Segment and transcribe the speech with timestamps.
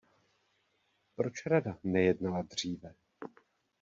[1.15, 2.95] Proč Rada nejednala dříve?